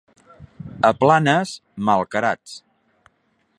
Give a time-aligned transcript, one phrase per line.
[0.89, 1.53] A Planes,
[1.91, 2.59] malcarats.